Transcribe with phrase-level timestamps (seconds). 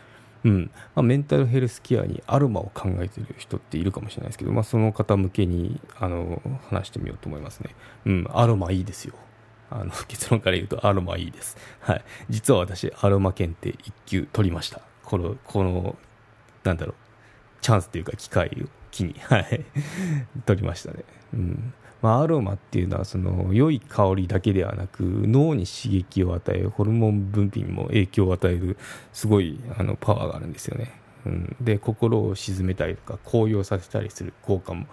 [0.45, 7.75] うんまあ、メンタルヘルスケアにアロマを考えている人っているかもしれないですけど、まあ、その方向けにあの話してみようと思いますね。
[8.06, 9.14] うん、アロマいいですよ。
[9.70, 11.56] あの 結論から言うとアロマいいです。
[11.81, 12.05] はい。
[12.28, 14.83] 実は私、アロマ検定1級取りました。
[15.05, 15.97] この、この、
[16.64, 16.94] なんだろう、
[17.61, 19.64] チャンスというか機会を機に、はい。
[20.44, 21.05] 取りましたね。
[21.34, 21.75] うん。
[22.03, 28.77] まあ、アロマっていうのはその良い香りだけではなく脳に刺激を与えるホルモン分泌にも影響を与える
[29.12, 30.92] すごいあのパワーがあるんですよね、
[31.25, 34.86] うん、で心を鎮めたりとか高揚させたりする効果も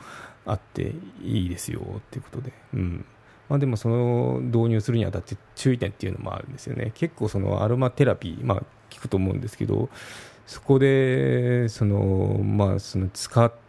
[0.45, 0.93] あって
[1.23, 3.05] いいですよっていうことで、うん。
[3.49, 6.91] まあ、でもその導入するにあたって注意点っていうのもあるんですよね。
[6.93, 9.89] 結構そのアロマテラピー、まあ、聞くと思うんですけど
[10.45, 13.68] そこでその、まあ、その使って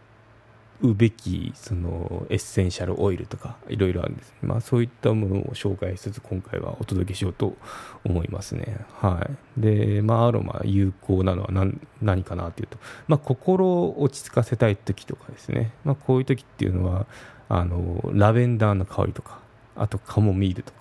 [0.83, 7.55] うべきそのエッセンシャルオイルとかいろいろあるんです、まあ、そういったものを紹介しつつ今回はお届けしようと
[8.03, 8.77] 思いますね。
[8.93, 17.05] はい、で、まあ、アロマ有効なのは何何かなというと、まあ、心を落ち着かせたい時とかですね、まあ、こういう時っていうのは
[17.47, 19.39] あのラベンダーの香りとか
[19.75, 20.79] あとカモミールとか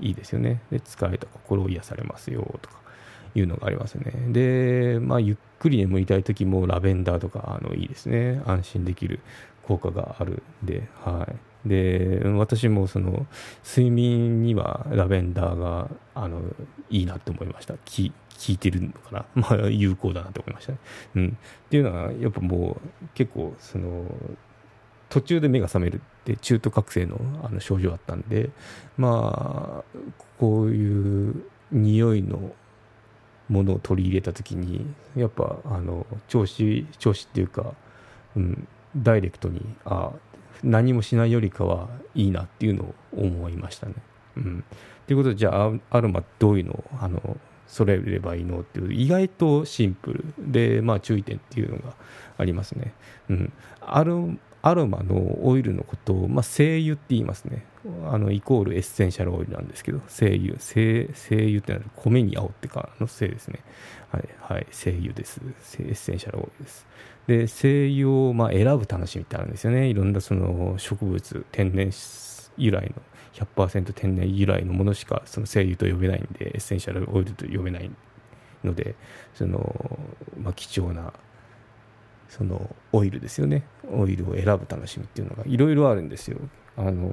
[0.00, 0.62] いいですよね。
[0.70, 2.81] で疲れた心を癒されますよとか。
[3.34, 4.12] いうのがありますね。
[4.28, 8.42] で、まあ、ゆっくり眠りたい時もラベンダーとかあのいいですね。
[8.46, 9.20] 安心できる
[9.62, 11.28] 効果があるんで、は
[11.64, 13.26] い、で私もその
[13.64, 16.42] 睡眠にはラベンダーがあの
[16.90, 17.74] いいなって思いました。
[17.84, 18.16] き効
[18.48, 20.78] いてるのかな、 まあ、有効だなって思いましたね、
[21.14, 21.28] うん、
[21.66, 24.04] っていうのはやっぱもう結構その
[25.08, 28.50] 途中で目が覚めるって中途覚醒のあの症状あったんで
[28.96, 29.98] まあ
[30.38, 32.52] こういう匂いの
[33.52, 37.74] ものを取り入れた時にやっぱあの調子調子っていうか、
[38.34, 40.12] うん、ダイレクトにあ
[40.64, 43.94] 何もしないよりかはいいなっていうのを思いましたね。
[44.36, 44.64] うん、
[45.06, 47.36] ということでじゃあアロマどういうのをあの
[47.66, 51.94] 揃えればいいのっていう意外とシンプルで、まあ、注意点っていうのが
[52.38, 52.94] ありますね。
[53.28, 54.30] うん、アロ
[54.62, 57.64] アロマのオイルのことを、まあ、精油って言いますね。
[58.06, 63.58] あのイコールエッセンシャルオイルなんですけど、精油、精油ってのは米に青ってかの精ですね。
[64.10, 65.40] はい、はい、精油です。
[65.80, 66.86] エッセンシャルオイルです。
[67.26, 69.88] で、精油をまあ選ぶ楽しみってあるんですよね。
[69.88, 71.90] いろんなその植物、天然
[72.56, 73.02] 由来の
[73.32, 77.90] 100%天然由来のものしかその精油と呼べないんで、エッセンシャルオイルと呼べない
[78.62, 78.94] ので、
[79.34, 79.98] その
[80.40, 81.12] まあ、貴重な
[82.32, 83.62] そのオイルですよね。
[83.92, 86.38] オイルを選ぶ楽しみっていうのがいろいろあるんですよ。
[86.78, 87.10] あの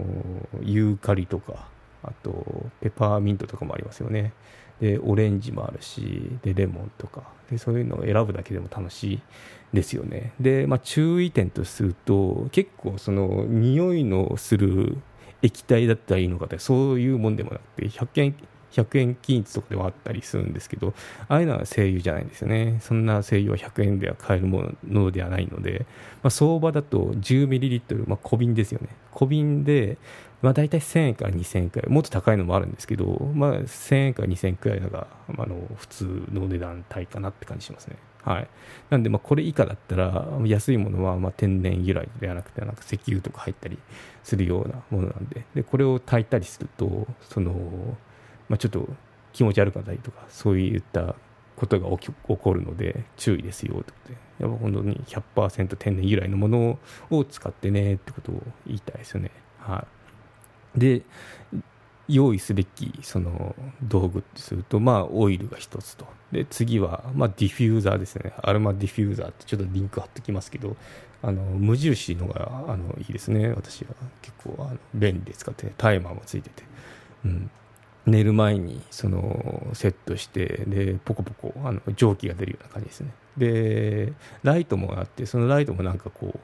[0.61, 1.67] ユーカリとか
[2.01, 4.31] あとペパーミントとかもありますよね。
[4.79, 7.23] でオレンジもあるしでレモンとか。
[7.51, 9.21] でそういうのを選ぶだけでも楽しい
[9.73, 10.33] ですよね。
[10.39, 14.97] で、まあ、注意点とすると結構その匂いのする
[15.41, 18.35] 液体だったらいいのかってそういうもんでもなくて100円
[18.71, 20.93] 100円均一とかではあったりするんですけど、
[21.27, 22.79] ああいうのは声優じゃないんですよね。
[22.81, 25.85] そんな声優は100円では買えるものではないので、
[26.21, 28.89] まあ、相場だと 10ml、まあ、小瓶ですよね。
[29.11, 29.97] 小瓶で、
[30.41, 37.97] まあ、大体1000円から2000円くらい、もっと高いのもあるんですけど、まあ、1000円から2000円くらいのが、あの普通の値段帯かなって感じしますね。
[38.23, 38.47] はい、
[38.89, 43.77] なんで、これ以下だったら、安いものはまあ天然由来ではなくて、なんか石油とか入ったり
[44.23, 47.97] するようなものなんで、でこれを炊いたりすると、その
[48.49, 48.87] まあ、ちょっと
[49.31, 51.15] 気持ち悪かったりとかそういった
[51.55, 54.29] ことが起こるので注意ですよってことで。
[54.39, 56.79] やっぱ本当に100%天然由来のもの
[57.09, 59.31] を使ってねってことを言いたいですよね。
[59.59, 59.85] は
[60.75, 61.01] い、で
[62.07, 66.07] 用意すべきその道具ってすると、まあ、オイルが一つと。
[66.31, 68.33] で次は、まあ、ディフューザーですね。
[68.41, 70.77] アロマディフューザーってちょっとリンク貼ってきますけど
[71.21, 73.49] あの無印のがあのいいですね。
[73.49, 76.63] 私は結構あの便利で使ってタイマーもついてて、
[77.25, 77.51] うん、
[78.09, 83.11] 寝る前にそのセットしてでポコポコあの蒸気が出るような感じですね。
[83.37, 84.13] で
[84.43, 86.39] ライトもあってそのライトもなんかこう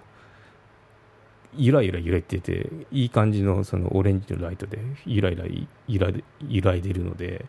[1.58, 5.46] ゆらゆら揺れてていい感じのそのオレンジのライトでゆらゆら
[5.88, 7.46] 揺ら揺らいでるので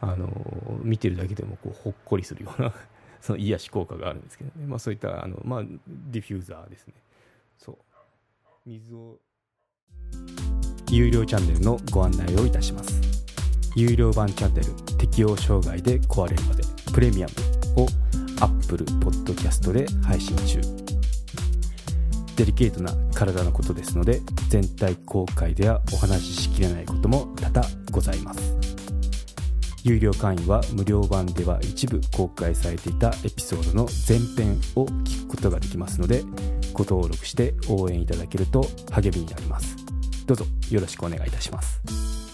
[0.00, 0.30] あの
[0.82, 2.72] 見てるだけでもこうほっこりするような
[3.20, 6.94] その癒し効果があるんですけどね、まあ、そういったあの、まあ、ディフューザーですね。
[7.58, 7.76] そう。
[8.66, 9.18] 水を
[10.90, 13.05] 有料チャンネルのご案内をいたします。
[13.76, 16.64] 有料版チャンネル適応障害で壊れるまで
[16.94, 17.26] プレミア
[17.76, 17.86] ムを
[18.40, 20.60] Apple Podcast で配信中。
[22.36, 28.56] デリケートな体のことですので全体公開ではお話ししきれないことも多々ございます。
[29.84, 36.22] 有料会員は無料版では一部公開されていたエピソードの前編を聞くことができますので
[36.72, 39.76] ご登録して応援いただけると励みになります。
[40.24, 42.25] どうぞよろしくお願いいたします。